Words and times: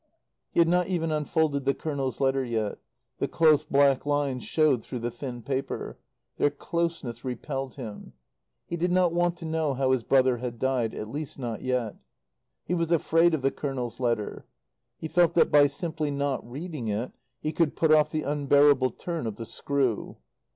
He 0.49 0.59
had 0.59 0.67
not 0.67 0.87
even 0.87 1.11
unfolded 1.11 1.63
the 1.63 1.75
Colonel's 1.75 2.19
letter 2.19 2.43
yet. 2.43 2.79
The 3.19 3.27
close 3.27 3.63
black 3.63 4.03
lines 4.03 4.43
showed 4.43 4.81
through 4.83 4.97
the 4.97 5.11
thin 5.11 5.43
paper. 5.43 5.99
Their 6.37 6.49
closeness 6.49 7.23
repelled 7.23 7.75
him. 7.75 8.13
He 8.65 8.77
did 8.77 8.91
not 8.91 9.13
want 9.13 9.37
to 9.37 9.45
know 9.45 9.75
how 9.75 9.91
his 9.91 10.01
brother 10.01 10.37
had 10.37 10.57
died; 10.57 10.95
at 10.95 11.07
least 11.07 11.37
not 11.37 11.61
yet. 11.61 11.97
He 12.65 12.73
was 12.73 12.91
afraid 12.91 13.35
of 13.35 13.43
the 13.43 13.51
Colonel's 13.51 13.99
letter. 13.99 14.47
He 14.97 15.07
felt 15.07 15.35
that 15.35 15.51
by 15.51 15.67
simply 15.67 16.09
not 16.09 16.49
reading 16.49 16.87
it 16.87 17.11
he 17.39 17.51
could 17.51 17.75
put 17.75 17.91
off 17.91 18.09
the 18.09 18.23
unbearable 18.23 18.89
turn 18.89 19.27
of 19.27 19.35
the 19.35 19.45
screw. 19.45 20.17